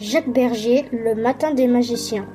[0.00, 2.28] Jacques Berger, Le Matin des magiciens.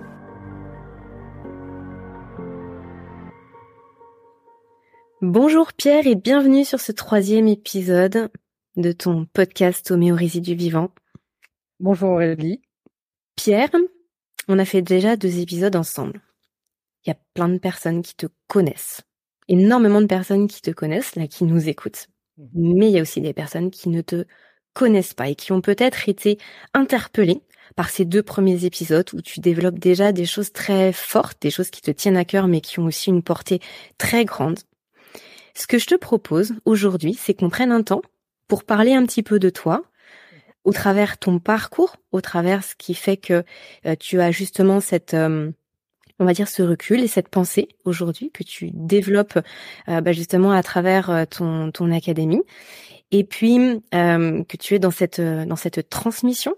[5.22, 8.30] Bonjour Pierre et bienvenue sur ce troisième épisode
[8.76, 10.90] de ton podcast Homéorésie du vivant.
[11.80, 12.62] Bonjour Aurélie.
[13.38, 13.72] Pierre,
[14.50, 16.20] on a fait déjà deux épisodes ensemble.
[17.06, 19.04] Il y a plein de personnes qui te connaissent.
[19.48, 22.10] Énormément de personnes qui te connaissent, là, qui nous écoutent.
[22.38, 22.74] Mmh.
[22.78, 24.26] Mais il y a aussi des personnes qui ne te
[24.74, 26.38] connaissent pas et qui ont peut-être été
[26.74, 27.42] interpellées
[27.76, 31.70] par ces deux premiers épisodes où tu développes déjà des choses très fortes, des choses
[31.70, 33.60] qui te tiennent à cœur mais qui ont aussi une portée
[33.98, 34.60] très grande.
[35.56, 38.02] Ce que je te propose aujourd'hui, c'est qu'on prenne un temps
[38.48, 39.84] pour parler un petit peu de toi,
[40.64, 43.44] au travers ton parcours, au travers ce qui fait que
[43.86, 45.52] euh, tu as justement cette, euh,
[46.20, 49.40] on va dire, ce recul et cette pensée aujourd'hui que tu développes
[49.90, 52.42] euh, bah, justement à travers ton, ton académie,
[53.12, 53.58] et puis
[53.92, 56.56] que tu es dans cette dans cette transmission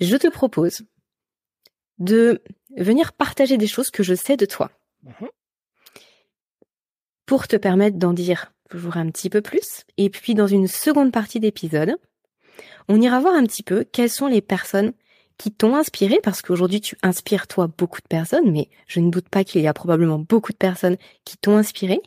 [0.00, 0.82] je te propose
[1.98, 2.42] de
[2.76, 4.70] venir partager des choses que je sais de toi.
[5.02, 5.28] Mhm.
[7.26, 9.84] Pour te permettre d'en dire toujours un petit peu plus.
[9.96, 11.96] Et puis dans une seconde partie d'épisode,
[12.88, 14.92] on ira voir un petit peu quelles sont les personnes
[15.38, 19.28] qui t'ont inspiré, parce qu'aujourd'hui tu inspires toi beaucoup de personnes, mais je ne doute
[19.28, 22.00] pas qu'il y a probablement beaucoup de personnes qui t'ont inspiré.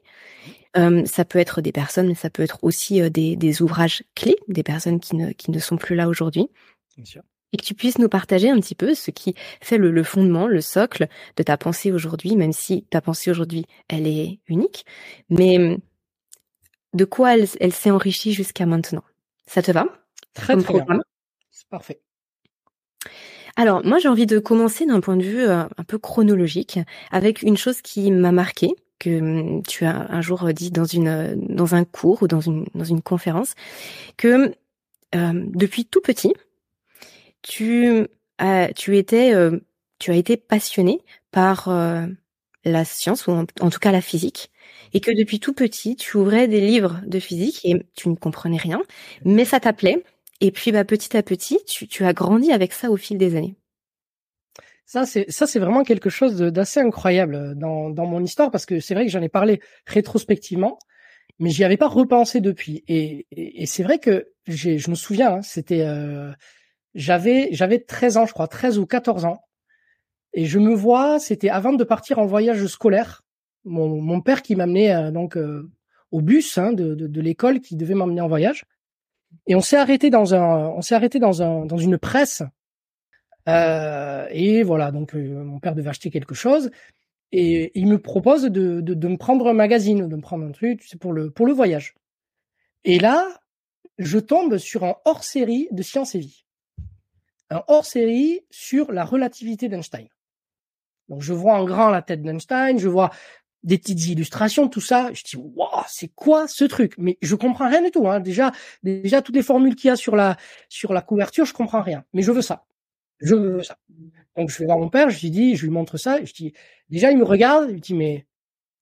[0.78, 4.04] Euh, ça peut être des personnes, mais ça peut être aussi euh, des, des, ouvrages
[4.14, 6.50] clés, des personnes qui ne, qui ne sont plus là aujourd'hui.
[6.98, 7.24] Bien sûr
[7.54, 10.62] et que tu puisses nous partager un petit peu ce qui fait le, fondement, le
[10.62, 11.08] socle
[11.38, 14.86] de ta pensée aujourd'hui, même si ta pensée aujourd'hui, elle est unique,
[15.30, 15.78] mais
[16.94, 19.04] de quoi elle, s'est enrichie jusqu'à maintenant?
[19.48, 19.86] Ça te va?
[20.34, 21.02] Très très bien.
[21.52, 22.02] C'est parfait.
[23.56, 26.80] Alors, moi, j'ai envie de commencer d'un point de vue euh, un peu chronologique
[27.12, 31.36] avec une chose qui m'a marqué que hum, tu as un jour dit dans une
[31.50, 33.56] dans un cours ou dans une dans une conférence
[34.18, 34.54] que
[35.16, 36.34] euh, depuis tout petit,
[37.46, 38.08] tu
[38.38, 39.60] as, tu étais, euh,
[40.00, 41.00] tu as été passionné
[41.32, 42.06] par euh,
[42.64, 44.52] la science ou en, tout cas la physique
[44.94, 48.58] et que depuis tout petit tu ouvrais des livres de physique et tu ne comprenais
[48.58, 48.82] rien,
[49.24, 50.04] mais ça t'appelait
[50.42, 53.36] et puis bah petit à petit tu, tu as grandi avec ça au fil des
[53.36, 53.56] années.
[54.88, 58.66] Ça c'est ça c'est vraiment quelque chose d'assez incroyable euh, dans dans mon histoire parce
[58.66, 60.80] que c'est vrai que j'en ai parlé rétrospectivement
[61.38, 65.36] mais j'y avais pas repensé depuis et, et, c'est vrai que j'ai je me souviens
[65.36, 65.86] hein, c'était
[66.96, 69.42] j'avais j'avais 13 ans, je crois, 13 ou 14 ans.
[70.34, 73.24] Et je me vois, c'était avant de partir en voyage scolaire.
[73.66, 75.70] Mon, mon père qui m'amenait euh, donc euh,
[76.12, 78.66] au bus hein, de, de, de l'école qui devait m'emmener en voyage.
[79.48, 82.44] Et on s'est arrêté dans un on s'est arrêté dans un dans une presse
[83.48, 86.72] Euh, et voilà, donc mon père devait acheter quelque chose
[87.32, 90.52] et il me propose de, de, de, me prendre un magazine, de me prendre un
[90.52, 91.96] truc, c'est pour le pour le voyage.
[92.86, 93.28] Et là,
[93.98, 96.45] je tombe sur un hors-série de Science et Vie,
[97.50, 100.08] un hors-série sur la relativité d'Einstein.
[101.10, 103.12] Donc je vois en grand la tête d'Einstein, je vois
[103.64, 105.12] des petites illustrations, tout ça.
[105.14, 106.94] Je dis waouh, c'est quoi ce truc?
[106.98, 108.08] Mais je comprends rien du tout.
[108.08, 108.20] Hein.
[108.20, 108.52] Déjà,
[108.84, 110.38] déjà toutes les formules qu'il y a sur la
[110.70, 112.06] sur la couverture, je comprends rien.
[112.14, 112.66] Mais je veux ça.
[113.20, 113.78] Je veux ça.
[114.36, 116.24] Donc je vais voir mon père, je lui dis, je lui montre ça.
[116.24, 116.54] Je dis
[116.90, 118.26] déjà, il me regarde, il me dit mais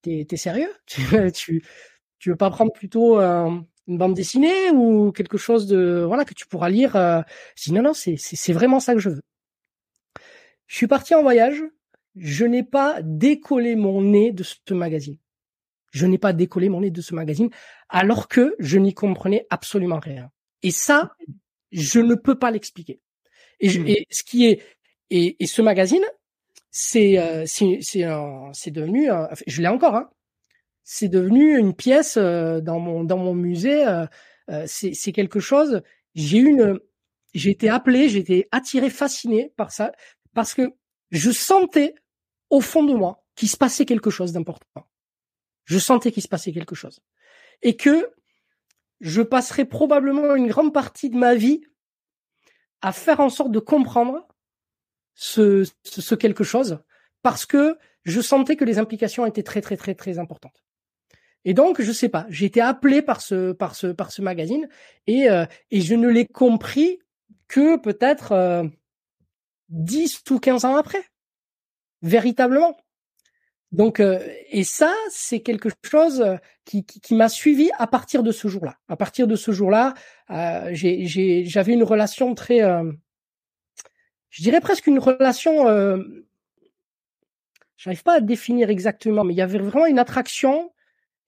[0.02, 0.72] t'es es sérieux?
[1.34, 1.64] Tu,
[2.18, 3.20] tu veux pas prendre plutôt
[3.86, 7.20] une bande dessinée ou quelque chose de voilà que tu pourras lire euh...
[7.56, 9.22] Je dis non non, c'est c'est vraiment ça que je veux.
[10.66, 11.62] Je suis parti en voyage
[12.16, 15.18] je n'ai pas décollé mon nez de ce magazine.
[15.92, 17.50] Je n'ai pas décollé mon nez de ce magazine
[17.88, 20.30] alors que je n'y comprenais absolument rien.
[20.62, 21.12] Et ça,
[21.72, 23.00] je ne peux pas l'expliquer.
[23.60, 24.04] Et, hmm.
[24.10, 24.62] ce qui est
[25.10, 26.04] et, ce magazine,
[26.70, 29.08] c'est euh, c'est c'est devenu,
[29.46, 30.10] je l'ai encore, hein,
[30.84, 33.86] c'est devenu une pièce euh, dans mon dans mon musée.
[33.86, 34.06] Euh,
[34.66, 35.82] c'est c'est quelque chose.
[36.14, 36.78] J'ai une,
[37.32, 39.92] j'ai été appelé, j'ai été attiré, fasciné par ça
[40.34, 40.72] parce que
[41.10, 41.94] je sentais
[42.50, 44.86] au fond de moi qu'il se passait quelque chose d'important.
[45.64, 47.00] Je sentais qu'il se passait quelque chose.
[47.62, 48.10] Et que
[49.00, 51.62] je passerais probablement une grande partie de ma vie
[52.82, 54.26] à faire en sorte de comprendre
[55.14, 56.78] ce, ce, quelque chose
[57.22, 60.64] parce que je sentais que les implications étaient très très très très importantes.
[61.44, 64.68] Et donc, je sais pas, j'ai été appelé par ce par ce par ce magazine
[65.06, 66.98] et euh, et je ne l'ai compris
[67.48, 68.64] que peut-être euh,
[69.68, 71.04] 10 ou 15 ans après
[72.02, 72.76] véritablement.
[73.74, 74.20] Donc, euh,
[74.50, 78.76] et ça, c'est quelque chose euh, qui, qui, m'a suivi à partir de ce jour-là.
[78.88, 79.94] À partir de ce jour-là,
[80.30, 82.92] euh, j'avais une relation très, euh,
[84.30, 85.64] je dirais presque une relation,
[87.76, 90.72] j'arrive pas à définir exactement, mais il y avait vraiment une attraction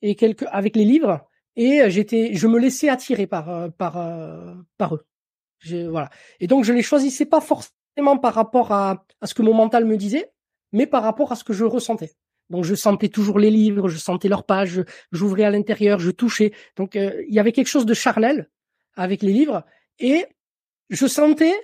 [0.02, 1.26] et quelque avec les livres
[1.56, 3.94] et j'étais, je me laissais attirer par par
[4.76, 5.06] par eux.
[5.88, 6.10] voilà.
[6.40, 9.84] Et donc je les choisissais pas forcément par rapport à, à ce que mon mental
[9.84, 10.32] me disait,
[10.72, 12.12] mais par rapport à ce que je ressentais.
[12.50, 16.52] Donc je sentais toujours les livres, je sentais leurs pages, j'ouvrais à l'intérieur, je touchais.
[16.76, 18.48] Donc euh, il y avait quelque chose de charnel
[18.94, 19.64] avec les livres
[19.98, 20.26] et
[20.90, 21.54] je sentais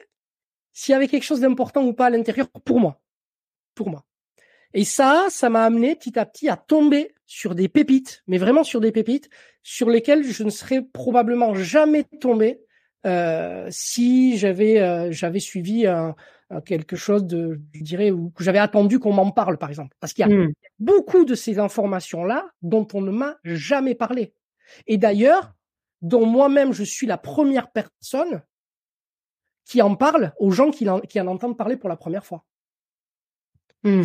[0.73, 3.00] s'il y avait quelque chose d'important ou pas à l'intérieur pour moi.
[3.75, 4.05] Pour moi.
[4.75, 8.62] Et ça, ça m'a amené petit à petit à tomber sur des pépites, mais vraiment
[8.62, 9.31] sur des pépites
[9.62, 12.61] sur lesquelles je ne serais probablement jamais tombé
[13.06, 16.14] euh, si j'avais euh, j'avais suivi un,
[16.67, 19.96] quelque chose de, je dirais, ou que j'avais attendu qu'on m'en parle, par exemple.
[19.99, 20.52] Parce qu'il y a hmm.
[20.79, 24.34] beaucoup de ces informations-là dont on ne m'a jamais parlé.
[24.87, 25.55] Et d'ailleurs,
[26.02, 28.43] dont moi-même je suis la première personne
[29.64, 32.44] qui en parle aux gens qui en, qui en entendent parler pour la première fois.
[33.84, 34.02] Hmm.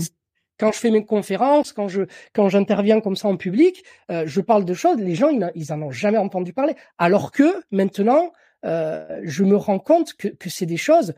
[0.59, 4.41] Quand je fais mes conférences, quand je quand j'interviens comme ça en public, euh, je
[4.41, 6.75] parle de choses, les gens ils, ils en ont jamais entendu parler.
[6.97, 8.33] Alors que maintenant,
[8.65, 11.13] euh, je me rends compte que, que c'est des choses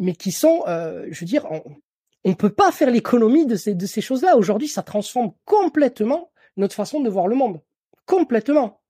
[0.00, 1.62] mais qui sont, euh, je veux dire, on,
[2.28, 4.36] ne peut pas faire l'économie de ces, de ces choses-là.
[4.36, 7.60] Aujourd'hui, ça transforme complètement notre façon de voir le monde,
[8.06, 8.80] complètement.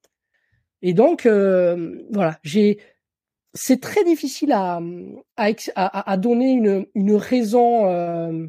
[0.83, 2.79] Et donc, euh, voilà, j'ai,
[3.55, 4.81] c'est très difficile à,
[5.37, 8.47] à, à, donner une, une raison, euh,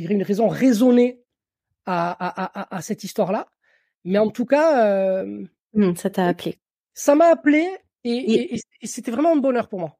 [0.00, 1.20] je dirais une raison raisonnée
[1.84, 3.46] à, à, à cette histoire-là.
[4.04, 5.24] Mais en tout cas,
[5.74, 6.58] mmh, ça t'a appelé.
[6.94, 7.68] Ça m'a appelé
[8.04, 9.98] et, et c'était vraiment un bonheur pour moi.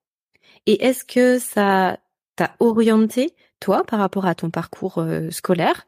[0.64, 1.98] Et est-ce que ça
[2.36, 5.86] t'a orienté, toi, par rapport à ton parcours euh, scolaire?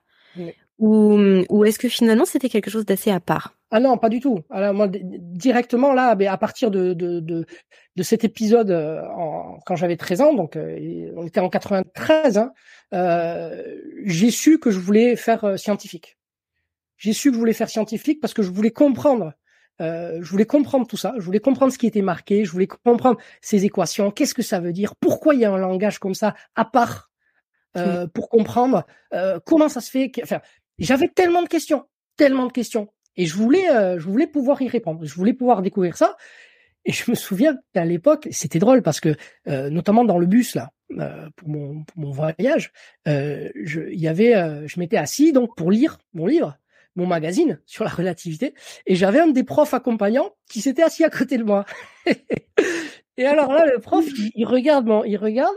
[0.83, 3.55] Ou, ou est-ce que finalement c'était quelque chose d'assez à part?
[3.71, 4.41] Ah non, pas du tout.
[4.51, 7.47] Alors, moi, directement, là, à partir de, de, de,
[7.95, 12.37] de cet épisode euh, en, quand j'avais 13 ans, donc euh, on était en 93,
[12.37, 12.53] hein,
[12.95, 13.63] euh,
[14.05, 16.19] j'ai su que je voulais faire scientifique.
[16.97, 19.35] J'ai su que je voulais faire scientifique parce que je voulais comprendre
[19.81, 22.67] euh, je voulais comprendre tout ça, je voulais comprendre ce qui était marqué, je voulais
[22.67, 26.15] comprendre ces équations, qu'est-ce que ça veut dire, pourquoi il y a un langage comme
[26.15, 27.11] ça à part
[27.79, 28.85] euh, pour comprendre
[29.15, 30.13] euh, comment ça se fait.
[30.23, 30.41] Enfin,
[30.79, 31.85] j'avais tellement de questions,
[32.17, 33.67] tellement de questions, et je voulais,
[33.99, 36.17] je voulais pouvoir y répondre, je voulais pouvoir découvrir ça.
[36.85, 39.15] Et je me souviens qu'à l'époque, c'était drôle parce que,
[39.47, 40.71] notamment dans le bus là,
[41.37, 42.73] pour mon, pour mon voyage,
[43.07, 46.59] je, il y avait, je m'étais assis donc pour lire mon livre
[46.97, 48.55] mon magazine sur la relativité,
[48.87, 51.65] et j'avais un des profs accompagnants qui s'était assis à côté de moi.
[53.17, 55.57] et alors là, le prof, il, regarde, bon, il regarde,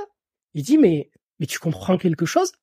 [0.54, 2.54] il dit mais mais tu comprends quelque chose?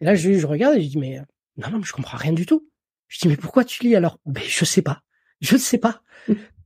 [0.00, 1.20] Et là, je, je regarde et je dis mais
[1.56, 2.68] non non, je comprends rien du tout.
[3.08, 4.18] Je dis mais pourquoi tu lis alors?
[4.26, 5.02] Ben je sais pas,
[5.40, 6.02] je ne sais pas,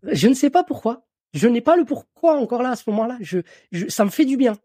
[0.03, 1.07] je ne sais pas pourquoi.
[1.33, 3.19] Je n'ai pas le pourquoi encore là à ce moment-là.
[3.21, 3.41] Je,
[3.73, 4.57] je, ça me fait du bien.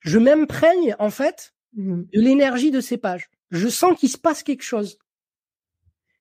[0.00, 2.02] je m'imprègne en fait Mmh.
[2.12, 3.30] de l'énergie de ces pages.
[3.50, 4.98] Je sens qu'il se passe quelque chose.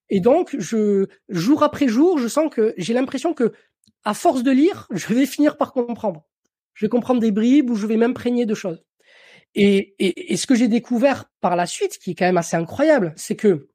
[0.10, 3.52] Et donc, je, jour après jour, je sens que j'ai l'impression que,
[4.04, 6.26] à force de lire, je vais finir par comprendre.
[6.74, 8.84] Je vais comprendre des bribes ou je vais m'imprégner de choses.
[9.55, 12.55] Et, et, et ce que j'ai découvert par la suite, qui est quand même assez
[12.55, 13.67] incroyable, c'est que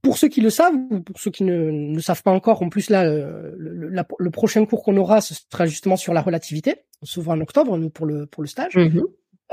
[0.00, 2.68] pour ceux qui le savent ou pour ceux qui ne, ne savent pas encore, en
[2.68, 6.22] plus là, le, le, la- le prochain cours qu'on aura, ce sera justement sur la
[6.22, 6.84] relativité.
[7.02, 8.76] On se voit en octobre, nous, pour le, pour le stage.
[8.76, 9.04] Mhm.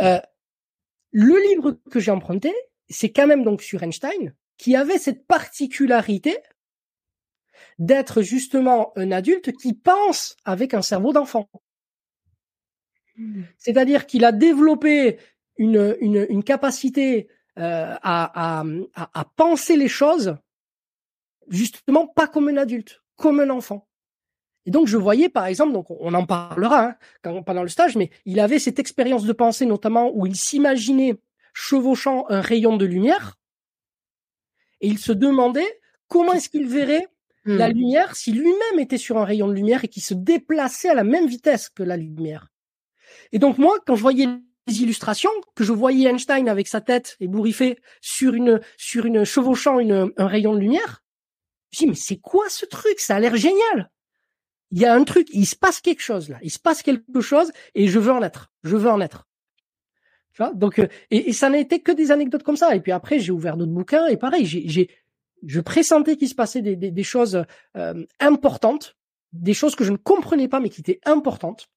[0.02, 0.20] Euh,
[1.12, 2.52] le livre que j'ai emprunté,
[2.90, 6.38] c'est quand même donc sur Einstein, qui avait cette particularité
[7.78, 11.50] d'être justement un adulte qui pense avec un cerveau d'enfant.
[13.58, 15.18] C'est-à-dire qu'il a développé
[15.58, 18.64] une, une, une capacité euh, à,
[18.96, 20.38] à, penser les choses
[21.50, 23.88] justement pas comme un adulte, comme un enfant.
[24.66, 27.96] Et donc je voyais par exemple, donc on en parlera hein, quand, pendant le stage,
[27.96, 31.16] mais il avait cette expérience de pensée notamment où il s'imaginait
[31.54, 33.36] chevauchant un rayon de lumière
[34.82, 37.08] et il se demandait comment est-ce qu'il verrait
[37.46, 37.74] la Mmh.
[37.74, 41.04] lumière si lui-même était sur un rayon de lumière et qui se déplaçait à la
[41.04, 42.50] même vitesse que la lumière.
[43.32, 44.28] Et donc moi, quand je voyais
[44.68, 49.80] les illustrations, que je voyais Einstein avec sa tête ébouriffée sur une sur une chevauchant
[49.80, 51.04] une, un rayon de lumière,
[51.72, 53.00] je dis mais c'est quoi ce truc?
[53.00, 53.92] Ça a l'air génial.
[54.72, 57.22] Il y a un truc, il se passe quelque chose là, il se passe quelque
[57.22, 59.28] chose et je veux en être, je veux en être.
[60.34, 60.54] Tu vois?
[60.54, 62.76] Donc euh, et, et ça n'a été que des anecdotes comme ça.
[62.76, 64.90] Et puis après j'ai ouvert d'autres bouquins et pareil, j'ai
[65.46, 67.44] je pressentais qu'il se passait des, des, des choses
[67.78, 68.98] euh, importantes,
[69.32, 71.70] des choses que je ne comprenais pas mais qui étaient importantes.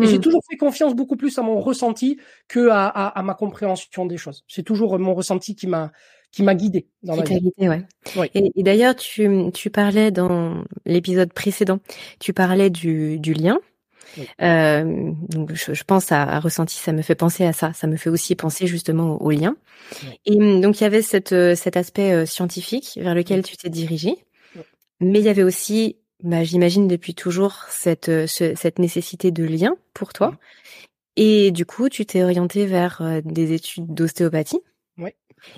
[0.00, 0.20] Et j'ai Mmh.
[0.20, 4.16] toujours fait confiance beaucoup plus à mon ressenti que à, à, à ma compréhension des
[4.16, 4.44] choses.
[4.48, 5.92] C'est toujours mon ressenti qui m'a
[6.30, 7.40] qui m'a guidé dans vie.
[7.40, 7.82] guidé, ouais.
[8.16, 8.26] Oui.
[8.34, 11.80] Et, et d'ailleurs, tu, tu parlais dans l'épisode précédent,
[12.20, 13.58] tu parlais du, du lien.
[14.16, 14.26] Oui.
[14.42, 17.72] Euh, donc je, je pense à, à ressenti, ça me fait penser à ça.
[17.72, 19.56] Ça me fait aussi penser justement au, au lien.
[20.02, 20.20] Oui.
[20.26, 23.56] Et hum, donc il y avait cette, euh, cet aspect euh, scientifique vers lequel tu
[23.56, 24.16] t'es dirigé,
[25.00, 29.44] mais il y avait aussi, bah, j'imagine depuis toujours cette, euh, ce- cette nécessité de
[29.44, 30.30] lien pour toi.
[30.30, 30.36] Mhm.
[31.16, 34.60] Et du coup, tu t'es orienté vers euh, des études d'ostéopathie.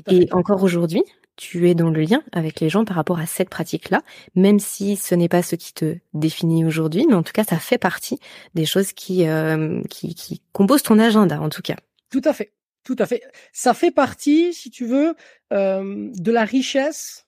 [0.06, 1.02] À Et encore aujourd'hui,
[1.36, 4.02] tu es dans le lien avec les gens par rapport à cette pratique-là,
[4.34, 7.58] même si ce n'est pas ce qui te définit aujourd'hui, mais en tout cas, ça
[7.58, 8.18] fait partie
[8.54, 11.76] des choses qui, euh, qui, qui composent ton agenda, en tout cas.
[12.10, 12.52] Tout à fait.
[12.84, 13.22] Tout à fait.
[13.54, 15.14] Ça fait partie, si tu veux,
[15.54, 17.26] euh, de la richesse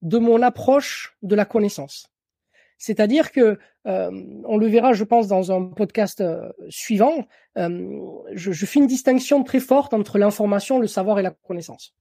[0.00, 2.06] de mon approche de la connaissance.
[2.80, 7.26] C'est-à-dire que, euh, on le verra, je pense, dans un podcast euh, suivant,
[7.58, 8.00] euh,
[8.32, 11.94] je, fais une distinction très forte entre l'information, le savoir et la connaissance.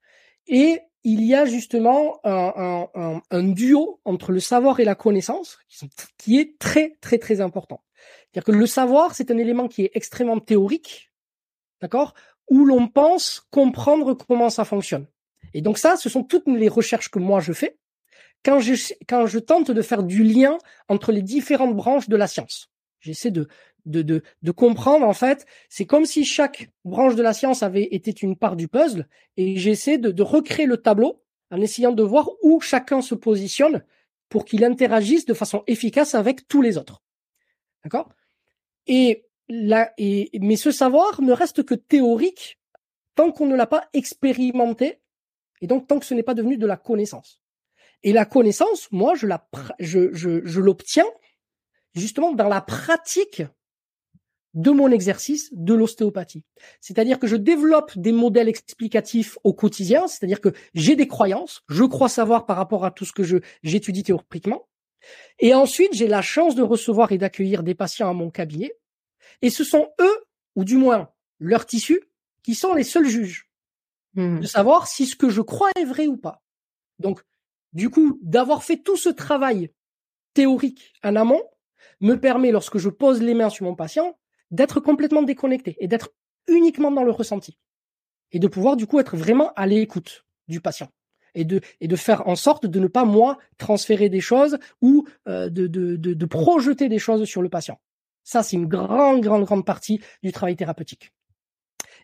[0.48, 6.40] Et il y a justement un, duo entre le savoir et la connaissance qui, qui
[6.40, 7.84] est très, très, très important.
[8.32, 11.12] C'est-à-dire que le savoir, c'est un élément qui est extrêmement théorique,
[11.82, 12.14] d'accord
[12.50, 15.08] Où l'on pense comprendre comment ça fonctionne.
[15.54, 17.78] Et donc ça, ce sont toutes les recherches que moi je fais
[18.44, 18.74] quand je,
[19.08, 22.70] quand je tente de faire du lien entre les différentes branches de la science.
[23.00, 23.48] J'essaie de,
[23.86, 27.88] de, de, de comprendre, en fait, c'est comme si chaque branche de la science avait
[27.92, 32.04] été une part du puzzle, et j'essaie de, de recréer le tableau en essayant de
[32.04, 33.84] voir où chacun se positionne
[34.30, 37.02] pour qu'il interagisse de façon efficace avec tous les autres.
[37.84, 38.10] D'accord?
[38.86, 42.60] Et, là, et mais ce savoir ne reste que théorique
[43.16, 45.02] tant qu'on ne l'a pas expérimenté
[45.62, 47.42] et donc tant que ce n'est pas devenu de la connaissance.
[48.04, 49.48] Et la connaissance, moi, je la,
[49.80, 51.08] je, je, je l'obtiens
[51.96, 53.44] justement dans la pratique
[54.54, 56.44] de mon exercice de l'ostéopathie.
[56.82, 61.84] C'est-à-dire que je développe des modèles explicatifs au quotidien, c'est-à-dire que j'ai des croyances, je
[61.84, 64.68] crois savoir par rapport à tout ce que je, j'étudie théoriquement.
[65.40, 68.74] Et ensuite, j'ai la chance de recevoir et d'accueillir des patients à mon cabinet.
[69.42, 70.26] Et ce sont eux,
[70.56, 72.02] ou du moins leurs tissus,
[72.44, 73.50] qui sont les seuls juges
[74.16, 74.40] Mhm.
[74.40, 76.42] de savoir si ce que je crois est vrai ou pas.
[76.98, 77.22] Donc,
[77.74, 79.72] du coup, d'avoir fait tout ce travail
[80.34, 81.42] théorique en amont
[82.02, 84.18] me permet, lorsque je pose les mains sur mon patient,
[84.52, 86.12] d'être complètement déconnecté et d'être
[86.48, 87.58] uniquement dans le ressenti.
[88.32, 90.90] Et de pouvoir, du coup, être vraiment à l'écoute du patient.
[91.36, 91.62] Et de,
[91.96, 96.90] faire en sorte de ne pas, moi, transférer des choses ou euh, de, de projeter
[96.90, 97.80] des choses sur le patient.
[98.24, 101.12] Ça, c'est une grande, grande, grande partie du travail thérapeutique.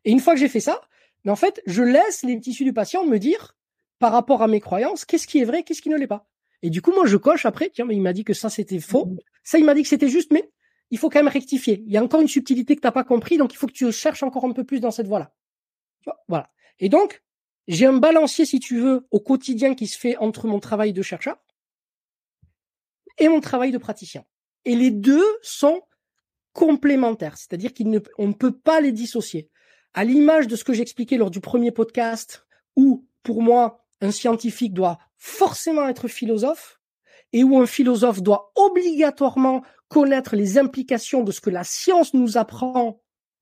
[0.03, 0.81] Et une fois que j'ai fait ça,
[1.23, 3.55] mais en fait, je laisse les tissus du patient me dire,
[3.99, 6.27] par rapport à mes croyances, qu'est-ce qui est vrai, qu'est-ce qui ne l'est pas.
[6.61, 9.15] Et du coup, moi, je coche après, tiens, il m'a dit que ça, c'était faux.
[9.43, 10.49] Ça, il m'a dit que c'était juste, mais
[10.91, 11.83] il faut quand même rectifier.
[11.85, 13.73] Il y a encore une subtilité que tu n'as pas compris, donc il faut que
[13.73, 15.33] tu cherches encore un peu plus dans cette voie-là.
[16.27, 16.49] Voilà.
[16.79, 17.23] Et donc,
[17.67, 21.01] j'ai un balancier, si tu veux, au quotidien qui se fait entre mon travail de
[21.01, 21.37] chercheur
[23.17, 24.25] et mon travail de praticien.
[24.65, 25.81] Et les deux sont
[26.53, 29.49] complémentaires, c'est-à-dire qu'on ne, ne peut pas les dissocier.
[29.93, 34.73] À l'image de ce que j'expliquais lors du premier podcast, où pour moi un scientifique
[34.73, 36.79] doit forcément être philosophe
[37.33, 42.37] et où un philosophe doit obligatoirement connaître les implications de ce que la science nous
[42.37, 43.01] apprend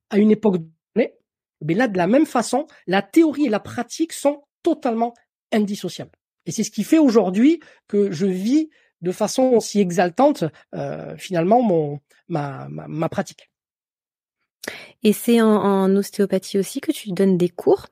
[0.09, 0.57] à une époque
[0.95, 1.13] donnée,
[1.61, 5.13] mais là, de la même façon, la théorie et la pratique sont totalement
[5.51, 6.11] indissociables.
[6.45, 8.69] Et c'est ce qui fait aujourd'hui que je vis
[9.01, 10.45] de façon aussi exaltante
[10.75, 13.49] euh, finalement mon ma, ma, pratique.
[15.03, 17.87] Et c'est en, ostéopathie aussi que tu donnes des cours,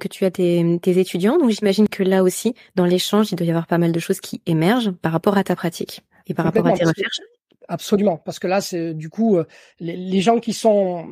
[0.00, 1.38] que tu as tes, tes étudiants.
[1.38, 4.20] Donc j'imagine que là aussi, dans l'échange, il doit y avoir pas mal de choses
[4.20, 7.20] qui émergent par rapport à ta pratique et par rapport à tes recherches.
[7.68, 9.44] Absolument, parce que là, c'est du coup euh,
[9.78, 11.08] les, gens qui sont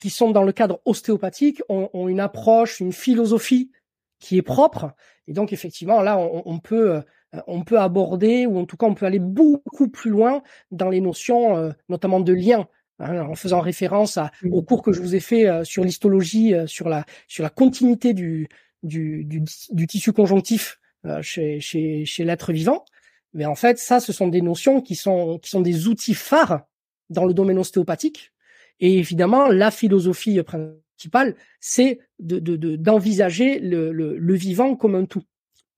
[0.00, 3.70] qui sont dans le cadre ostéopathique ont, ont, une approche, une philosophie
[4.18, 4.92] qui est propre,
[5.28, 7.00] et donc effectivement là, on, on peut euh,
[7.46, 11.00] on peut aborder ou en tout cas on peut aller beaucoup plus loin dans les
[11.00, 12.66] notions, euh, notamment de lien,
[13.00, 14.52] hein, en faisant référence à, mmh.
[14.52, 18.48] au cours que je vous ai fait sur l'histologie, sur la sur la continuité du
[18.82, 20.78] du, du, du tissu conjonctif
[21.20, 22.84] chez chez, chez l'être vivant.
[23.32, 26.62] Mais en fait, ça, ce sont des notions qui sont, qui sont des outils phares
[27.10, 28.32] dans le domaine ostéopathique.
[28.80, 35.04] Et évidemment, la philosophie principale, c'est d'envisager de, de, le, le, le, vivant comme un
[35.04, 35.22] tout.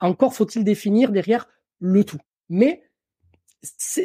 [0.00, 1.48] Encore faut-il définir derrière
[1.78, 2.20] le tout.
[2.48, 2.82] Mais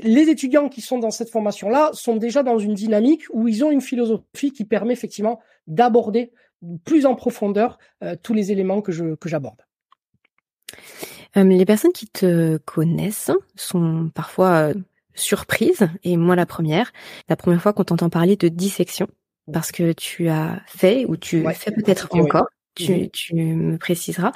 [0.04, 3.72] les étudiants qui sont dans cette formation-là sont déjà dans une dynamique où ils ont
[3.72, 6.32] une philosophie qui permet effectivement d'aborder
[6.86, 9.62] plus en profondeur euh, tous les éléments que je que j'aborde.
[11.36, 14.74] Euh, les personnes qui te connaissent sont parfois euh,
[15.14, 16.92] surprises, et moi la première,
[17.30, 19.08] la première fois qu'on t'entend parler de dissection,
[19.52, 23.10] parce que tu as fait, ou tu fais peut-être encore, tu, mhm.
[23.10, 24.32] tu, me préciseras.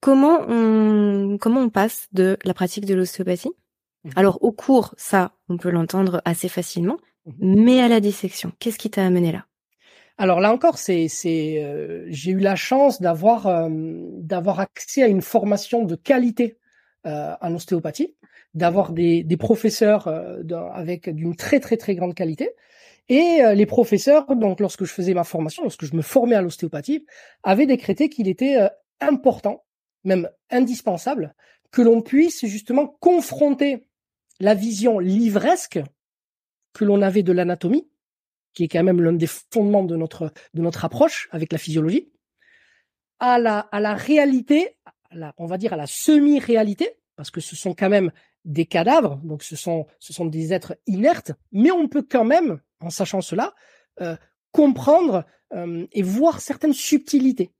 [0.00, 3.52] Comment on, comment on passe de la pratique de l'ostéopathie
[4.04, 4.12] mhm.
[4.16, 7.62] Alors au cours, ça, on peut l'entendre assez facilement, mhm.
[7.64, 9.46] mais à la dissection, qu'est-ce qui t'a amené là?
[10.18, 15.08] Alors là encore, c'est, c'est, euh, j'ai eu la chance d'avoir, euh, d'avoir accès à
[15.08, 16.58] une formation de qualité
[17.06, 18.14] euh, en ostéopathie,
[18.54, 22.50] d'avoir des, des professeurs avec d'une très très très grande qualité.
[23.08, 27.04] Et les professeurs, donc lorsque je faisais ma formation, lorsque je me formais à l'ostéopathie,
[27.42, 28.68] avaient décrété qu'il était
[29.00, 29.64] important,
[30.04, 31.34] même indispensable,
[31.72, 33.88] que l'on puisse justement confronter
[34.40, 35.80] la vision livresque
[36.72, 37.86] que l'on avait de l'anatomie
[38.54, 42.12] qui est quand même l'un des fondements de notre de notre approche avec la physiologie,
[43.18, 44.76] à la à la réalité,
[45.10, 48.10] la, on va dire à la semi-réalité, parce que ce sont quand même
[48.44, 52.60] des cadavres, donc ce sont ce sont des êtres inertes, mais on peut quand même,
[52.80, 53.54] en sachant cela,
[54.00, 54.16] euh,
[54.50, 57.52] comprendre euh, et voir certaines subtilités.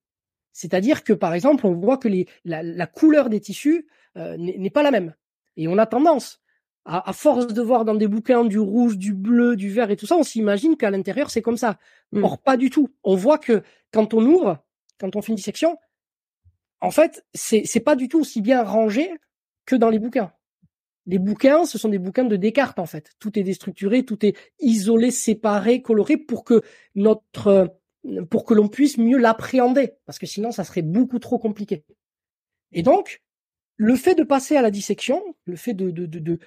[0.52, 2.08] C'est-à-dire que par exemple, on voit que
[2.44, 5.14] la couleur des tissus euh, n'est pas la même,
[5.56, 6.41] et on a tendance
[6.84, 10.06] à, force de voir dans des bouquins du rouge, du bleu, du vert et tout
[10.06, 11.78] ça, on s'imagine qu'à l'intérieur c'est comme ça.
[12.10, 12.24] Hmm.
[12.24, 12.88] Or pas du tout.
[13.04, 14.58] On voit que quand on ouvre,
[14.98, 15.78] quand on fait une dissection,
[16.80, 19.12] en fait c'est c'est pas du tout aussi bien rangé
[19.64, 20.32] que dans les bouquins.
[21.06, 23.12] Les bouquins, ce sont des bouquins de Descartes en fait.
[23.18, 26.62] Tout est déstructuré, tout est isolé, séparé, coloré pour que
[26.94, 27.76] notre
[28.30, 31.84] pour que l'on puisse mieux l'appréhender parce que sinon ça serait beaucoup trop compliqué.
[32.72, 33.22] Et donc
[33.76, 36.38] le fait de passer à la dissection, le fait de,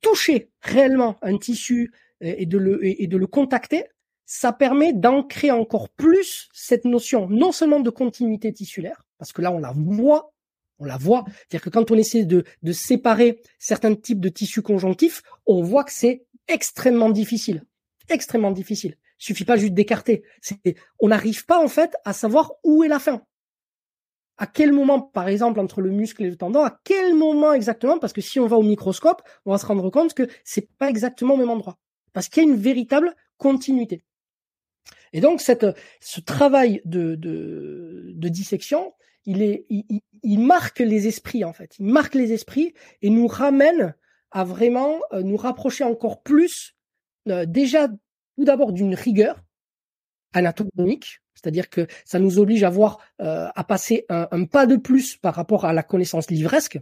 [0.00, 3.84] toucher réellement un tissu et de le, et de le contacter,
[4.26, 9.52] ça permet d'ancrer encore plus cette notion, non seulement de continuité tissulaire, parce que là
[9.52, 10.32] on la voit,
[10.78, 14.62] on la voit, c'est-à-dire que quand on essaie de, de séparer certains types de tissus
[14.62, 17.64] conjonctifs, on voit que c'est extrêmement difficile,
[18.08, 18.96] extrêmement difficile.
[19.20, 20.24] Il suffit pas juste d'écarter.
[20.98, 23.22] On n'arrive pas en fait à savoir où est la fin
[24.42, 28.00] à quel moment, par exemple, entre le muscle et le tendon, à quel moment exactement,
[28.00, 30.90] parce que si on va au microscope, on va se rendre compte que c'est pas
[30.90, 31.78] exactement au même endroit.
[32.12, 34.02] Parce qu'il y a une véritable continuité.
[35.12, 35.64] Et donc, cette,
[36.00, 38.92] ce travail de, de, de dissection,
[39.26, 39.84] il, est, il,
[40.24, 41.76] il, marque les esprits, en fait.
[41.78, 43.94] Il marque les esprits et nous ramène
[44.32, 46.74] à vraiment euh, nous rapprocher encore plus,
[47.28, 49.40] euh, déjà, tout d'abord d'une rigueur
[50.32, 55.16] anatomique, c'est-à-dire que ça nous oblige à voir, euh, à passer un, pas de plus
[55.16, 56.78] par rapport à la connaissance livresque.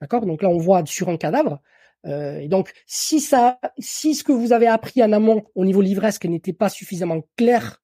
[0.00, 0.26] D'accord?
[0.26, 1.60] Donc là, on voit sur un cadavre.
[2.06, 5.80] Euh, et donc, si ça, si ce que vous avez appris en amont au niveau
[5.80, 7.80] livresque n'était pas suffisamment clair,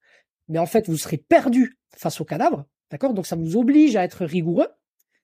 [0.48, 2.66] mais en fait, vous serez perdu face au cadavre.
[2.90, 3.14] D'accord?
[3.14, 4.68] Donc, ça vous oblige à être rigoureux.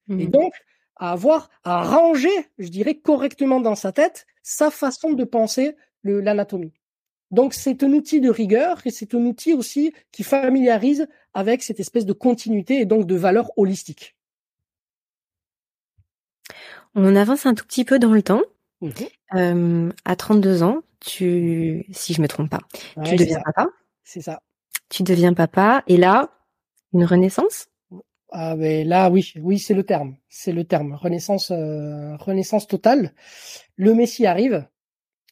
[0.09, 0.31] Et mmh.
[0.31, 0.53] donc,
[0.97, 6.73] à avoir, à ranger, je dirais, correctement dans sa tête sa façon de penser l'anatomie.
[7.31, 11.81] Donc c'est un outil de rigueur et c'est un outil aussi qui familiarise avec cette
[11.81, 14.17] espèce de continuité et donc de valeur holistique.
[16.95, 18.43] On avance un tout petit peu dans le temps.
[18.81, 18.93] Mhm.
[19.35, 22.61] Euh, à 32 ans, tu, si je me trompe pas,
[23.05, 23.69] tu deviens papa.
[24.05, 24.41] C'est ça.
[24.89, 26.31] Tu deviens papa, et là,
[26.93, 27.69] une renaissance?
[28.31, 30.95] Ah mais là, oui, oui, c'est le terme, c'est le terme.
[30.95, 33.15] Renaissance, euh, renaissance totale.
[33.77, 34.67] Le Messie arrive.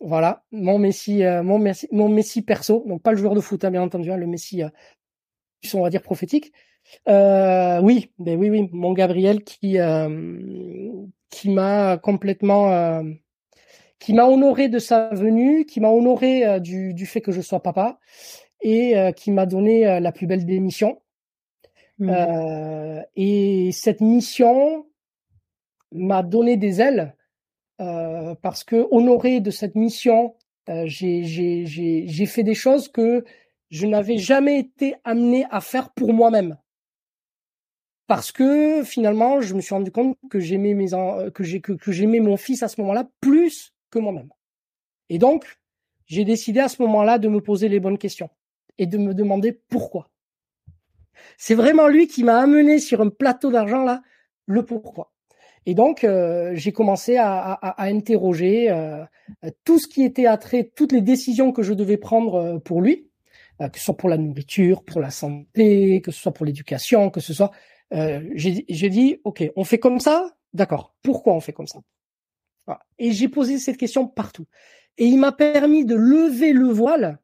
[0.00, 3.64] Voilà, mon Messie, euh, mon Messi, mon Messie perso, donc pas le joueur de foot,
[3.64, 4.68] hein, bien entendu, hein, le Messie, euh,
[5.72, 6.52] on va dire prophétique.
[7.08, 13.02] Euh, oui, ben oui, oui, mon Gabriel qui euh, qui m'a complètement euh,
[13.98, 17.62] qui m'a honoré de sa venue, qui m'a honoré du, du fait que je sois
[17.62, 17.98] papa
[18.60, 21.00] et qui m'a donné la plus belle des missions.
[21.98, 22.10] Mmh.
[23.14, 24.84] et cette mission
[25.92, 27.14] m'a donné des ailes
[28.42, 30.34] parce que honoré de cette mission,
[30.84, 33.24] j'ai fait des choses que
[33.70, 36.56] je n'avais jamais été amené à faire pour moi-même
[38.06, 42.62] parce que finalement, je me suis rendu compte que j'aimais que, que j'aimais mon fils
[42.62, 44.28] à ce moment-là plus que moi-même.
[45.08, 45.58] Et donc,
[46.06, 48.30] j'ai décidé à ce moment-là de me poser les bonnes questions
[48.78, 50.10] et de me demander pourquoi.
[51.38, 54.02] C'est vraiment lui qui m'a amené sur un plateau d'argent là
[54.46, 55.13] le pourquoi.
[55.66, 59.04] Et donc, euh, j'ai commencé à, à, à interroger euh,
[59.64, 63.08] tout ce qui était attrait, toutes les décisions que je devais prendre euh, pour lui,
[63.60, 67.10] euh, que ce soit pour la nourriture, pour la santé, que ce soit pour l'éducation,
[67.10, 67.50] que ce soit
[67.92, 70.94] euh, j'ai dit, OK, on fait comme ça D'accord.
[71.02, 71.80] Pourquoi on fait comme ça?
[72.98, 74.46] Et j'ai posé cette question partout.
[74.96, 77.18] Et il m'a permis de lever le voile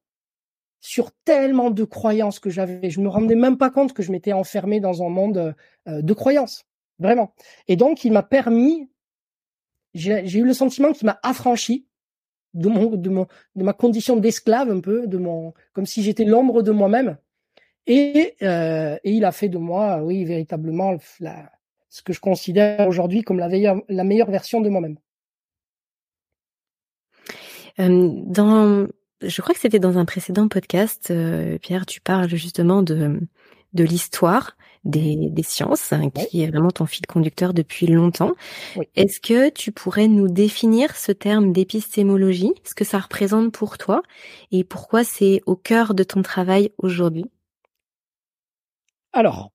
[0.80, 2.90] sur tellement de croyances que j'avais.
[2.90, 5.54] Je me rendais même pas compte que je m'étais enfermé dans un monde
[5.86, 6.66] euh, de croyances.
[7.00, 7.32] Vraiment.
[7.66, 8.90] Et donc, il m'a permis,
[9.94, 11.86] j'ai eu le sentiment qu'il m'a affranchi
[12.52, 15.08] de ma condition d'esclave un peu,
[15.72, 17.16] comme si j'étais l'ombre de moi-même.
[17.86, 20.96] Et, euh, et, il a fait de moi, oui, véritablement,
[21.88, 24.98] ce que je considère aujourd'hui comme la meilleure, version de moi-même.
[27.78, 33.20] Je crois que c'était dans un précédent podcast, euh, Pierre, tu parles justement de
[33.72, 38.32] l'histoire des, des sciences, hein, qui est vraiment ton fil conducteur depuis longtemps.
[38.76, 38.86] Oui.
[38.96, 44.02] Est-ce que tu pourrais nous définir ce terme d'épistémologie, ce que ça représente pour toi
[44.52, 47.26] et pourquoi c'est au cœur de ton travail aujourd'hui?
[49.12, 49.52] Alors,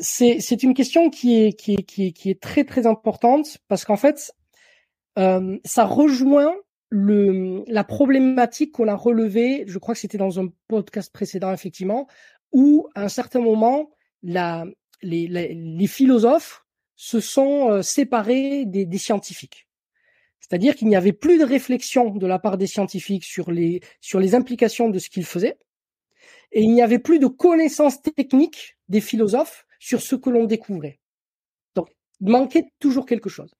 [0.00, 3.58] c'est c'est une question qui est qui est qui est qui est très très importante
[3.68, 4.32] parce qu'en fait,
[5.18, 6.54] euh, ça rejoint
[6.90, 9.64] le la problématique qu'on a relevée.
[9.66, 12.06] Je crois que c'était dans un podcast précédent effectivement,
[12.52, 13.90] où à un certain moment,
[14.24, 14.64] la
[15.02, 16.64] les philosophes
[16.96, 19.68] se sont euh, séparés des, scientifiques.
[20.40, 24.20] C'est-à-dire qu'il n'y avait plus de réflexion de la part des scientifiques sur les sur
[24.20, 25.58] les implications de ce qu'ils faisaient
[26.52, 31.00] et il n'y avait plus de connaissances techniques des philosophes sur ce que l'on découvrait.
[31.74, 31.88] Donc,
[32.20, 33.52] manquait toujours quelque chose.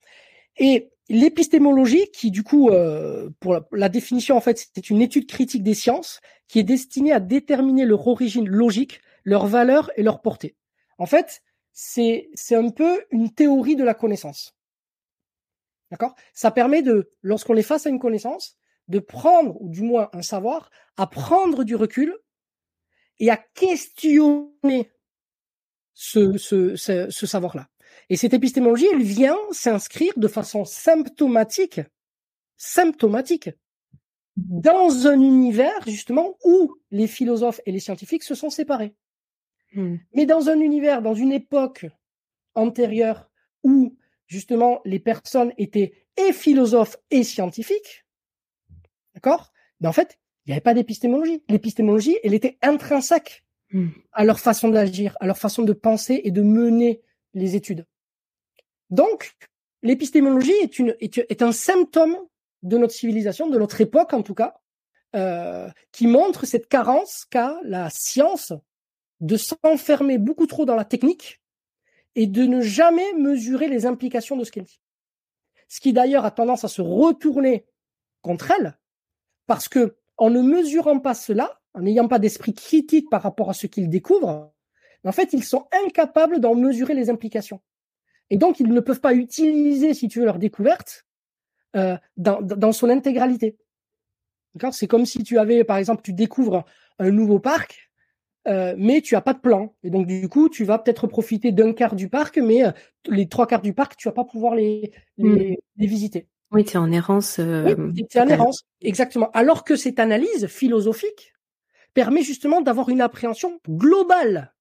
[0.56, 5.64] Et l'épistémologie, qui du coup, euh, pour la, définition, en fait, c'est une étude critique
[5.64, 10.56] des sciences qui est destinée à déterminer leur origine logique, leur valeur et leur portée.
[10.98, 14.54] En fait, c'est un peu une théorie de la connaissance.
[15.90, 16.14] D'accord?
[16.32, 18.56] Ça permet de, lorsqu'on est face à une connaissance,
[18.88, 22.16] de prendre, ou du moins un savoir, à prendre du recul
[23.18, 24.90] et à questionner
[25.94, 27.68] ce, ce, ce, ce savoir-là.
[28.10, 31.80] Et cette épistémologie, elle vient s'inscrire de façon symptomatique,
[32.56, 33.50] symptomatique,
[34.36, 38.94] dans un univers justement où les philosophes et les scientifiques se sont séparés.
[39.74, 39.96] Hmm.
[40.14, 41.86] Mais dans un univers, dans une époque
[42.54, 43.30] antérieure
[43.62, 48.06] où justement les personnes étaient et philosophes et scientifiques,
[49.14, 51.42] d'accord Mais en fait, il n'y avait pas d'épistémologie.
[51.48, 53.88] L'épistémologie, elle était intrinsèque Hmm.
[54.12, 57.86] à leur façon d'agir, à leur façon de penser et de mener les études.
[58.90, 59.34] Donc,
[59.82, 62.16] l'épistémologie est, une, est, est un symptôme
[62.62, 64.54] de notre civilisation, de notre époque en tout cas,
[65.16, 68.52] euh, qui montre cette carence qu'a la science
[69.20, 71.40] de s'enfermer beaucoup trop dans la technique
[72.14, 74.80] et de ne jamais mesurer les implications de ce qu'elle dit.
[75.68, 77.66] Ce qui d'ailleurs a tendance à se retourner
[78.22, 78.78] contre elle,
[79.46, 83.54] parce que en ne mesurant pas cela, en n'ayant pas d'esprit critique par rapport à
[83.54, 84.52] ce qu'ils découvrent,
[85.04, 87.60] en fait, ils sont incapables d'en mesurer les implications.
[88.30, 91.06] Et donc, ils ne peuvent pas utiliser, si tu veux, leur découverte
[91.76, 93.58] euh, dans, dans son intégralité.
[94.54, 94.72] D'accord?
[94.72, 96.64] C'est comme si tu avais, par exemple, tu découvres
[96.98, 97.90] un nouveau parc,
[98.46, 99.74] euh, mais tu as pas de plan.
[99.82, 102.72] Et donc, du coup, tu vas peut-être profiter d'un quart du parc, mais euh,
[103.06, 105.56] les trois quarts du parc, tu vas pas pouvoir les, les, Mm.
[105.76, 106.28] les visiter.
[106.52, 107.38] Oui, tu es en errance.
[107.40, 109.30] euh, Oui, c'est en errance, exactement.
[109.32, 111.34] Alors que cette analyse philosophique
[111.94, 114.52] permet justement d'avoir une appréhension globale.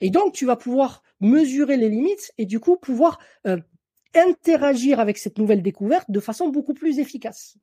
[0.00, 3.58] Et donc, tu vas pouvoir mesurer les limites et du coup pouvoir euh,
[4.14, 7.56] interagir avec cette nouvelle découverte de façon beaucoup plus efficace.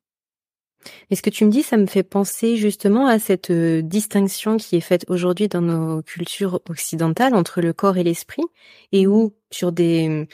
[1.09, 4.57] Et ce que tu me dis, ça me fait penser justement à cette euh, distinction
[4.57, 8.43] qui est faite aujourd'hui dans nos cultures occidentales entre le corps et l'esprit,
[8.91, 10.27] et où sur des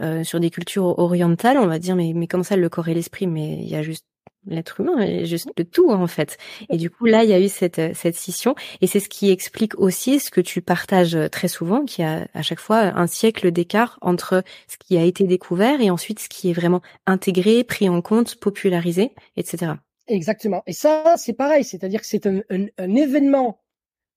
[0.00, 2.94] euh, sur des cultures orientales, on va dire mais mais comment ça le corps et
[2.94, 4.06] l'esprit Mais il y a juste
[4.46, 6.36] l'être humain est juste le tout en fait.
[6.70, 9.30] Et du coup là, il y a eu cette cette scission et c'est ce qui
[9.30, 13.50] explique aussi ce que tu partages très souvent, qui a à chaque fois un siècle
[13.52, 17.88] d'écart entre ce qui a été découvert et ensuite ce qui est vraiment intégré, pris
[17.88, 19.74] en compte, popularisé, etc.
[20.06, 20.62] Exactement.
[20.66, 23.60] Et ça, c'est pareil, c'est-à-dire que c'est un, un, un, événement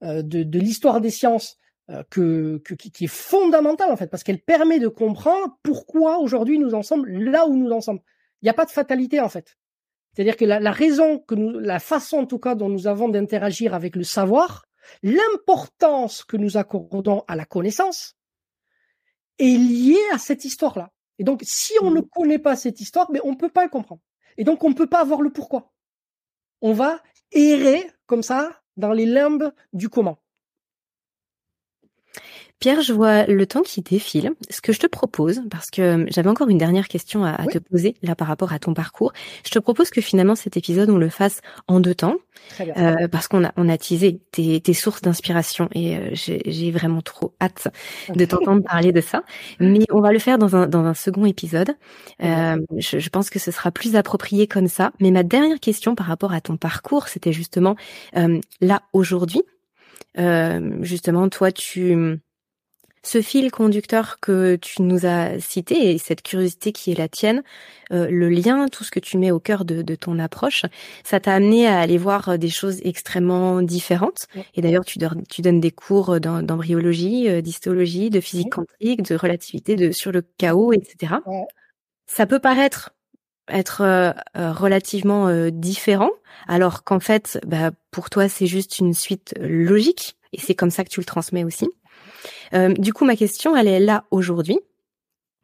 [0.04, 1.58] euh, de, de l'histoire des sciences
[1.90, 6.60] euh, que, que, qui, est fondamental en fait, parce qu'elle permet de comprendre pourquoi aujourd'hui
[6.60, 8.00] nous en sommes là où nous en sommes.
[8.42, 9.58] Il n'y a pas de fatalité en fait.
[10.14, 13.08] C'est-à-dire que la, la, raison que nous, la façon en tout cas dont nous avons
[13.08, 14.66] d'interagir avec le savoir,
[15.04, 18.18] l'importance que nous accordons à la connaissance
[19.40, 20.92] est liée à cette histoire-là.
[21.20, 22.10] Et donc, si on ne mmh.
[22.10, 24.02] connaît pas cette histoire, mais on ne peut pas le comprendre.
[24.38, 25.72] Et donc, on ne peut pas avoir le pourquoi.
[26.62, 30.20] On va errer comme ça dans les limbes du comment.
[32.60, 34.32] Pierre, je vois le temps qui défile.
[34.50, 37.60] Ce que je te propose, parce que euh, j'avais encore une dernière question à, te
[37.60, 39.14] poser là par rapport à ton parcours,
[39.46, 42.16] je te propose que finalement cet épisode on le fasse en deux temps,
[42.60, 47.02] euh, parce qu'on a on a teasé tes, tes sources d'inspiration et euh, j'ai vraiment
[47.02, 47.68] trop hâte
[48.14, 49.24] de t'entendre parler de ça.
[49.60, 51.76] Mais on va le faire dans un dans un second épisode.
[52.24, 54.92] Euh, je, je, pense que ce sera plus approprié comme ça.
[55.00, 57.76] Mais ma dernière question par rapport à ton parcours, c'était justement
[58.16, 59.42] euh, là aujourd'hui.
[60.82, 62.20] justement, toi, tu
[63.04, 67.44] ce fil conducteur que tu nous as cité et cette curiosité qui est la tienne,
[67.92, 70.64] euh, le lien, tout ce que tu mets au cœur de, ton approche,
[71.04, 74.28] ça t'a amené à aller voir des choses extrêmement différentes.
[74.56, 79.76] Et d'ailleurs, tu, tu, donnes des cours d'embryologie, euh, d'histologie, de physique quantique, de relativité,
[79.76, 81.16] de sur le chaos, etc.
[82.08, 82.92] Ça peut paraître
[83.50, 86.12] être euh, relativement différent,
[86.48, 90.84] alors qu'en fait, bah, pour toi, c'est juste une suite logique, et c'est comme ça
[90.84, 91.68] que tu le transmets aussi.
[92.54, 94.60] Euh, du coup, ma question, elle est là aujourd'hui.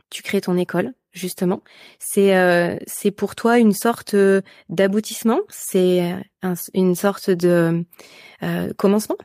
[0.09, 1.61] Tu crées ton école, justement.
[1.99, 5.39] C'est euh, c'est pour toi une sorte euh, d'aboutissement?
[5.49, 6.15] C'est
[6.73, 7.85] une sorte de
[8.77, 9.17] commencement?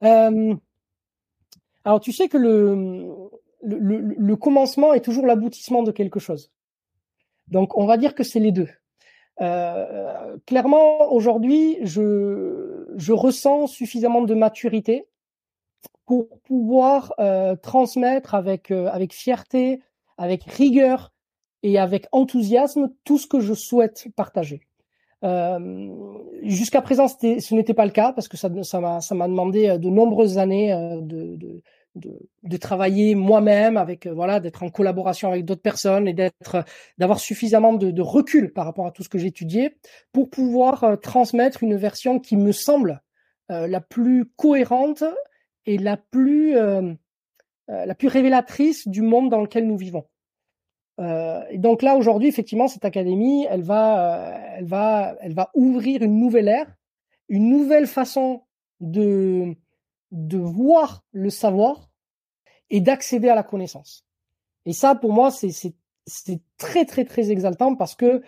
[0.00, 0.60] alors,
[2.00, 3.08] tu sais que le,
[3.64, 6.52] le, le commencement est toujours l'aboutissement de quelque chose.
[7.48, 8.68] Donc, on va dire que c'est les deux.
[9.40, 15.06] Euh, clairement, aujourd'hui, je, je ressens suffisamment de maturité
[16.08, 19.82] pour pouvoir euh, transmettre avec euh, avec fierté,
[20.16, 21.12] avec rigueur
[21.62, 24.62] et avec enthousiasme tout ce que je souhaite partager.
[25.22, 25.92] Euh,
[26.44, 28.62] Jusqu'à présent, ce n'était pas le cas parce que ça m'a
[29.02, 31.62] ça m'a demandé euh, de nombreuses années euh, de, de
[31.94, 36.64] de, de, travailler moi-même avec voilà d'être en collaboration avec d'autres personnes et d'être
[36.96, 39.76] d'avoir suffisamment de, de, recul par rapport à tout ce que j'étudiais
[40.12, 43.02] pour pouvoir transmettre une version qui me semble
[43.48, 45.02] la plus cohérente
[46.10, 46.94] plus euh,
[47.70, 50.06] euh, la plus révélatrice du monde dans lequel nous vivons.
[51.00, 56.02] Euh, et donc là aujourd'hui, effectivement, cette académie, elle va, elle va, elle va ouvrir
[56.02, 56.74] une nouvelle ère,
[57.28, 58.42] une nouvelle façon
[58.80, 59.54] de
[60.10, 61.90] de voir le savoir
[62.70, 64.06] et d'accéder à la connaissance.
[64.64, 65.50] Et ça, pour moi, c'est
[66.06, 68.22] c'est très très très exaltant parce que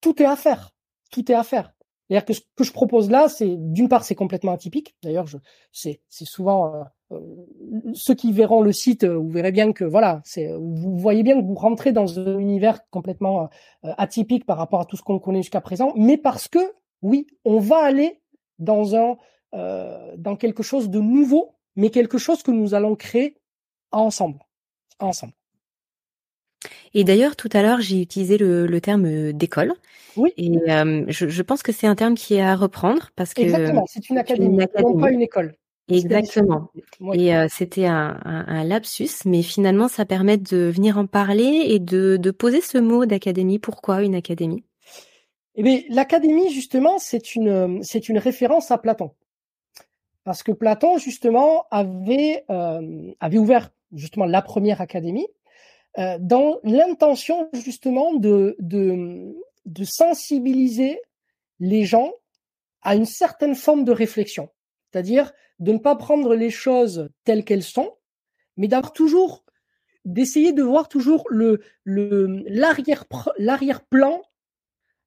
[0.00, 0.74] tout est à faire,
[1.10, 1.72] tout est à faire.
[2.08, 4.96] C'est-à-dire que ce que je propose là, c'est d'une part, c'est complètement atypique.
[5.02, 5.26] D'ailleurs,
[5.72, 7.20] c'est souvent euh, euh,
[7.94, 11.46] ceux qui verront le site, euh, vous verrez bien que voilà, vous voyez bien que
[11.46, 13.48] vous rentrez dans un univers complètement
[13.82, 17.58] atypique par rapport à tout ce qu'on connaît jusqu'à présent, mais parce que oui, on
[17.58, 18.20] va aller
[18.58, 19.16] dans un
[19.52, 23.36] dans quelque chose de nouveau, mais quelque chose que nous allons créer
[23.90, 24.38] ensemble,
[24.98, 25.34] ensemble.
[26.94, 29.74] Et d'ailleurs, tout à l'heure, j'ai utilisé le, le terme euh, d'école.
[30.16, 30.32] Oui.
[30.36, 33.42] Et euh, je, je, pense que c'est un terme qui est à reprendre parce que
[33.42, 35.54] exactement, c'est une académie, non pas une école.
[35.88, 36.70] Exactement.
[37.12, 41.64] Et euh, c'était un, un, un, lapsus, mais finalement, ça permet de venir en parler
[41.66, 43.58] et de, de poser ce mot d'académie.
[43.58, 44.64] Pourquoi une académie?
[45.54, 49.10] Eh bien, l'académie, justement, c'est une c'est une référence à Platon,
[50.24, 55.26] parce que Platon, justement, avait euh, avait ouvert justement la première académie
[55.98, 59.34] euh, dans l'intention justement de, de,
[59.66, 61.00] de sensibiliser
[61.60, 62.12] les gens
[62.82, 64.48] à une certaine forme de réflexion,
[64.90, 67.96] c'est-à-dire de ne pas prendre les choses telles qu'elles sont,
[68.56, 69.44] mais d'avoir toujours
[70.04, 73.04] d'essayer de voir toujours le l'arrière
[73.38, 74.20] l'arrière plan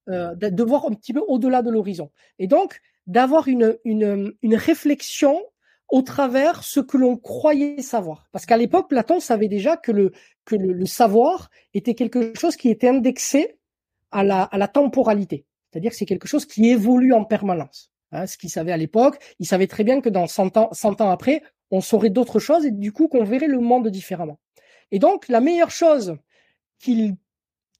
[0.08, 4.54] euh, de voir un petit peu au-delà de l'horizon et donc d'avoir une une une
[4.54, 5.42] réflexion
[5.88, 8.26] au travers ce que l'on croyait savoir.
[8.32, 10.12] Parce qu'à l'époque, Platon savait déjà que le,
[10.46, 13.58] que le, savoir était quelque chose qui était indexé
[14.10, 15.44] à la, temporalité.
[15.70, 17.92] C'est-à-dire que c'est quelque chose qui évolue en permanence.
[18.12, 21.02] Hein, ce qu'il savait à l'époque, il savait très bien que dans 100 ans, 100
[21.02, 24.38] ans après, on saurait d'autres choses et du coup qu'on verrait le monde différemment.
[24.92, 26.16] Et donc, la meilleure chose
[26.78, 27.16] qu'il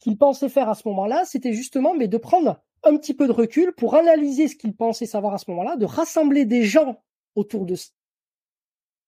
[0.01, 3.33] qu'il pensait faire à ce moment-là, c'était justement mais de prendre un petit peu de
[3.33, 7.03] recul pour analyser ce qu'il pensait savoir à ce moment-là, de rassembler des gens
[7.35, 7.91] autour de ça,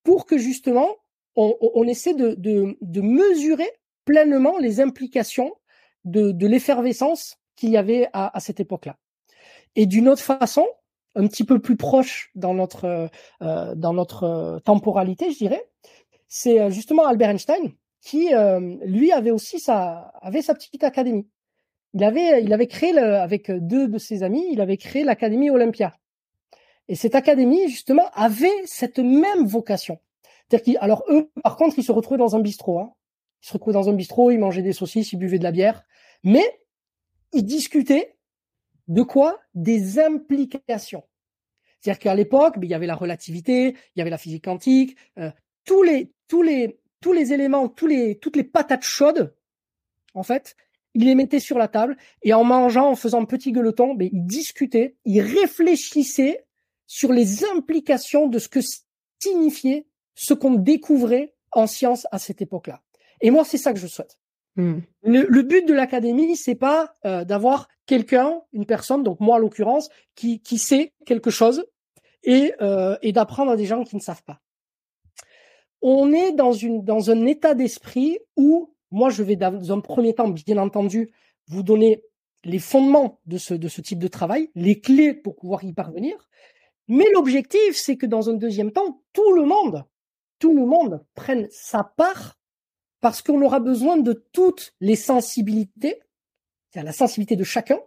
[0.02, 0.88] pour que justement
[1.36, 3.70] on, essaie de, mesurer
[4.04, 5.52] pleinement les implications
[6.04, 8.96] de, l'effervescence qu'il y avait à, cette époque-là.
[9.76, 10.66] Et d'une autre façon,
[11.14, 13.08] un petit peu plus proche dans notre euh,
[13.42, 15.64] euh, temporalité, je dirais,
[16.28, 18.30] c'est euh, justement Albert Einstein qui
[18.84, 21.28] lui avait aussi sa avait sa petite académie.
[21.94, 25.94] Il avait il avait créé avec deux de ses amis, il avait créé l'académie Olympia.
[26.86, 29.98] Et cette académie justement avait cette même vocation.
[30.80, 32.80] Alors eux par contre ils se retrouvaient dans un bistrot.
[32.80, 32.94] Hein.
[33.42, 35.84] Ils se retrouvaient dans un bistrot, ils mangeaient des saucisses, ils buvaient de la bière,
[36.24, 36.44] mais
[37.32, 38.16] ils discutaient
[38.88, 39.38] de quoi?
[39.54, 41.04] Des implications.
[41.80, 44.96] C'est-à-dire qu'à l'époque, ben, il y avait la relativité, il y avait la physique quantique,
[45.18, 45.30] euh,
[45.64, 46.12] tous les
[47.32, 47.90] éléments, toutes
[48.36, 49.36] les patates chaudes,
[50.14, 50.56] en fait,
[50.94, 54.08] il les mettait sur la table et en mangeant, en faisant un petit gueuleton, ben,
[54.12, 56.46] il discutait, il réfléchissait
[56.86, 58.60] sur les implications de ce que
[59.22, 59.86] signifiait
[60.18, 62.82] ce qu'on découvrait en science à cette époque-là.
[63.20, 64.18] Et moi, c'est ça que je souhaite.
[64.56, 64.80] Hmm.
[65.04, 69.88] Le, but de l'académie, c'est pas euh, d'avoir quelqu'un, une personne, donc moi en l'occurrence,
[70.16, 71.64] qui, qui sait quelque chose
[72.24, 74.40] et, euh, et d'apprendre à des gens qui ne savent pas.
[75.82, 80.12] On est dans une dans un état d'esprit où moi je vais dans un premier
[80.14, 81.12] temps, bien entendu,
[81.46, 82.02] vous donner
[82.42, 86.28] les fondements de ce de ce type de travail, les clés pour pouvoir y parvenir.
[86.88, 89.84] Mais l'objectif, c'est que dans un deuxième temps, tout le monde,
[90.38, 92.38] tout le monde prenne sa part
[93.00, 96.00] parce qu'on aura besoin de toutes les sensibilités,
[96.70, 97.78] c'est-à-dire la sensibilité de chacun,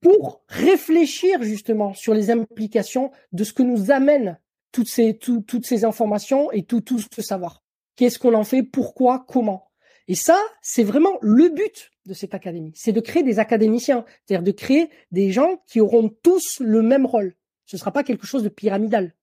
[0.00, 4.38] pour réfléchir justement sur les implications de ce que nous amènent
[4.70, 7.62] toutes ces, toutes ces informations et tout, tout ce savoir.
[7.96, 9.70] Qu'est-ce qu'on en fait, pourquoi, comment?
[10.08, 12.72] Et ça, c'est vraiment le but de cette académie.
[12.74, 17.06] C'est de créer des académiciens, c'est-à-dire de créer des gens qui auront tous le même
[17.06, 17.36] rôle.
[17.66, 19.14] Ce ne sera pas quelque chose de pyramidal.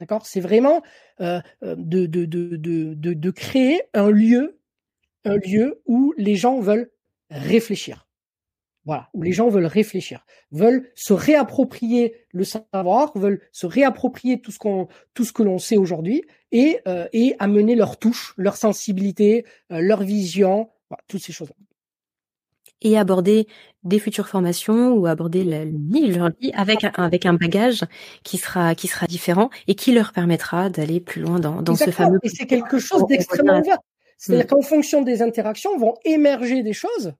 [0.00, 0.26] D'accord?
[0.26, 0.82] C'est vraiment
[1.20, 4.60] euh, euh, de, de, de, de, de créer un lieu,
[5.24, 6.90] un lieu où les gens veulent
[7.30, 8.06] réfléchir.
[8.84, 14.52] Voilà, où les gens veulent réfléchir, veulent se réapproprier le savoir, veulent se réapproprier tout
[14.52, 18.56] ce qu'on, tout ce que l'on sait aujourd'hui et euh, et amener leur touche, leur
[18.56, 20.70] sensibilité, leur vision,
[21.08, 21.50] toutes ces choses.
[22.82, 23.46] Et aborder
[23.82, 27.84] des futures formations ou aborder la leur vie avec un, avec un bagage
[28.22, 31.90] qui sera qui sera différent et qui leur permettra d'aller plus loin dans, dans ce
[31.90, 32.18] fameux.
[32.22, 33.78] Et c'est quelque chose d'extrêmement ouvert.
[34.18, 34.48] C'est-à-dire mm.
[34.48, 37.14] qu'en fonction des interactions vont émerger des choses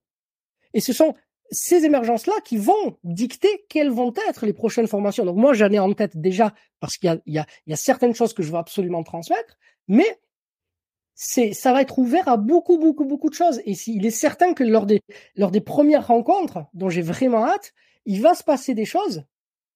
[0.74, 1.14] et ce sont
[1.50, 5.24] ces émergences-là qui vont dicter quelles vont être les prochaines formations.
[5.24, 7.70] Donc moi, j'en ai en tête déjà parce qu'il y a, il y, a, il
[7.70, 9.56] y a certaines choses que je veux absolument transmettre,
[9.88, 10.18] mais
[11.16, 13.60] c'est ça va être ouvert à beaucoup beaucoup beaucoup de choses.
[13.64, 15.00] Et il est certain que lors des
[15.34, 17.72] lors des premières rencontres dont j'ai vraiment hâte
[18.04, 19.24] il va se passer des choses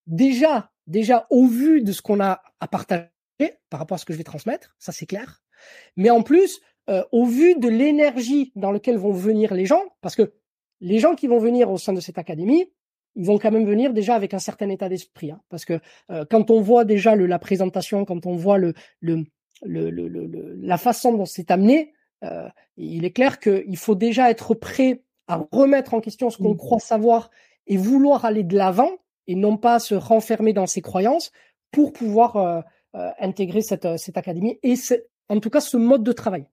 [0.07, 3.09] déjà déjà au vu de ce qu'on a à partager
[3.71, 5.43] par rapport à ce que je vais transmettre ça c'est clair.
[5.97, 10.17] Mais en plus euh, au vu de l'énergie dans laquelle vont venir les gens parce
[10.17, 10.35] que
[10.83, 12.71] les gens qui vont venir au sein de cette académie
[13.17, 16.27] ils vont quand même venir déjà avec un certain état d'esprit hein, parce que euh,
[16.31, 19.25] quand on voit déjà le, la présentation quand on voit le, le
[19.63, 21.93] le, le, le, la façon dont c'est amené,
[22.25, 26.55] euh, il est clair qu'il faut déjà être prêt à remettre en question ce qu'on
[26.55, 26.59] mmh.
[26.59, 27.31] croit savoir
[27.67, 28.91] et vouloir aller de l'avant
[29.27, 31.31] et non pas se renfermer dans ses croyances
[31.71, 32.61] pour pouvoir euh,
[32.97, 34.75] euh, intégrer cette, cette académie et
[35.29, 36.47] en tout cas ce mode de travail.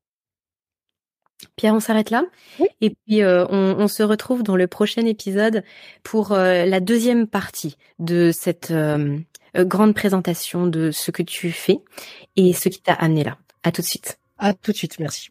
[1.55, 2.23] Pierre, on s'arrête là.
[2.59, 2.67] Oui.
[2.81, 5.63] Et puis on, on, se retrouve dans le prochain épisode
[6.01, 9.19] pour la deuxième partie de cette euh,
[9.63, 11.79] grande présentation de ce que tu fais
[12.35, 13.37] et ce qui t'a amené là.
[13.63, 14.19] À tout de suite.
[14.37, 15.29] À tout de suite, merci.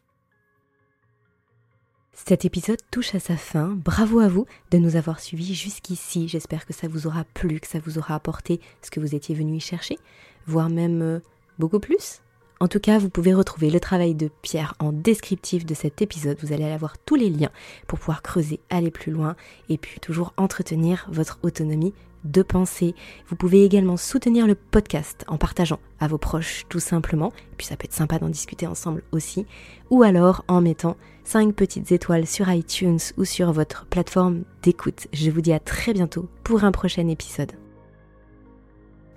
[2.25, 3.69] Cet épisode touche à sa fin.
[3.69, 6.27] Bravo à vous de nous avoir suivis jusqu'ici.
[6.27, 9.33] J'espère que ça vous aura plu, que ça vous aura apporté ce que vous étiez
[9.33, 9.97] venu y chercher,
[10.45, 11.19] voire même euh,
[11.57, 12.21] beaucoup plus.
[12.59, 16.37] En tout cas, vous pouvez retrouver le travail de Pierre en descriptif de cet épisode.
[16.41, 17.51] Vous allez avoir tous les liens
[17.85, 19.35] pour pouvoir creuser, aller plus loin
[19.69, 21.93] et puis toujours entretenir votre autonomie
[22.31, 22.95] de pensée.
[23.27, 27.67] Vous pouvez également soutenir le podcast en partageant à vos proches tout simplement, et puis
[27.67, 29.45] ça peut être sympa d'en discuter ensemble aussi,
[29.89, 35.07] ou alors en mettant 5 petites étoiles sur iTunes ou sur votre plateforme d'écoute.
[35.13, 37.51] Je vous dis à très bientôt pour un prochain épisode.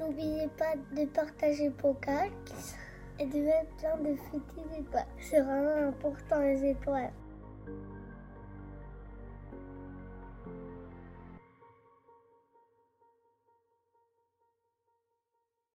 [0.00, 1.70] N'oubliez pas de partager
[3.20, 5.06] et de mettre plein de petites étoiles.
[5.20, 7.12] C'est vraiment important les étoiles.